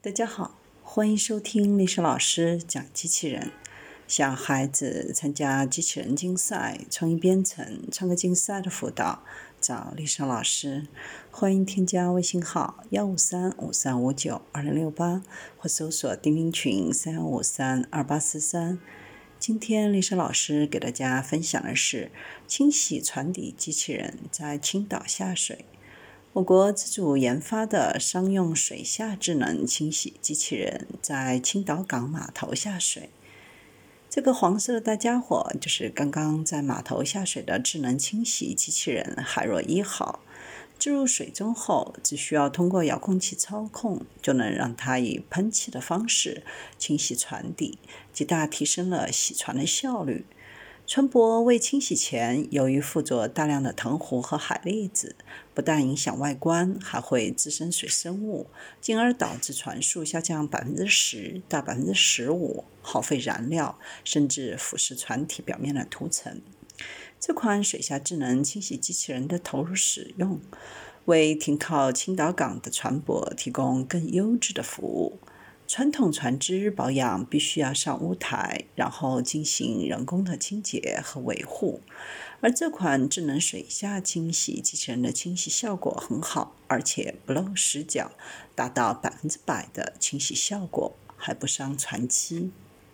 [0.00, 3.50] 大家好，欢迎收听历史老师讲机器人。
[4.06, 9.24] 小孩子参加机器人竞赛、创意编程、创客竞赛的辅导，
[9.60, 10.86] 找历史老师。
[11.32, 15.24] 欢迎添加微信号幺五三五三五九二零六八，
[15.56, 18.78] 或搜索钉钉群三幺五三二八四三。
[19.40, 22.12] 今天历史老师给大家分享的是
[22.46, 25.64] 清洗船底机器人在青岛下水。
[26.34, 33.08] 我国自主研发的商用水下智能清洗机器人在青岛港码头下水。
[34.10, 40.20] 这个黄色的大家伙就是刚刚在码头下水的智能清洗机器人“海若一号”。
[40.78, 46.44] 置入水中后，只需要通过遥控器操控，就能让它以喷气的方式
[46.78, 47.78] 清洗船底，
[48.12, 50.24] 极大提升了洗船的效率。
[50.88, 55.16] 船舶未清洗前，由于附着大量的藤壶和海蛎子，
[55.52, 58.46] 不但影响外观，还会滋生水生物，
[58.80, 66.40] 进而导致船速下降百分之十到百分之十五，耗费燃料，甚至腐蚀船体表面的涂层。
[67.20, 70.40] 这款水下智能清洗机器人的投入使用，
[71.04, 75.18] 为停靠青岛港的船舶提供更优质的服务。
[75.68, 81.82] 传统船只保养必须要上屋台，然后进行人工的清洁和维护，
[82.40, 88.10] 而这款智能水下清洗机器人的清洗效果很好，而且不露死角，
[88.54, 92.50] 达到百分之百的清洗效果，还不伤船漆。